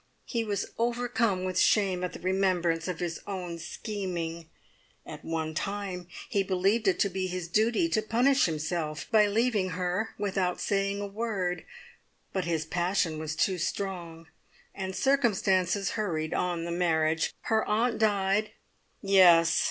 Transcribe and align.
He 0.25 0.43
was 0.43 0.65
overcome 0.79 1.43
with 1.43 1.59
shame 1.59 2.03
at 2.03 2.13
the 2.13 2.19
remembrance 2.19 2.87
of 2.87 2.99
his 2.99 3.19
own 3.27 3.59
scheming. 3.59 4.49
At 5.05 5.23
one 5.23 5.53
time 5.53 6.07
he 6.27 6.41
believed 6.41 6.87
it 6.87 6.97
to 7.01 7.09
be 7.09 7.27
his 7.27 7.47
duty 7.47 7.87
to 7.89 8.01
punish 8.01 8.45
himself 8.45 9.05
by 9.11 9.27
leaving 9.27 9.69
her 9.77 10.15
without 10.17 10.59
saying 10.59 11.01
a 11.01 11.05
word, 11.05 11.65
but 12.33 12.45
his 12.45 12.65
passion 12.65 13.19
was 13.19 13.35
too 13.35 13.59
strong, 13.59 14.25
and 14.73 14.95
circumstances 14.95 15.91
hurried 15.91 16.33
on 16.33 16.65
the 16.65 16.71
marriage. 16.71 17.35
Her 17.41 17.63
aunt 17.69 17.99
died" 17.99 18.49
"Yes. 19.03 19.59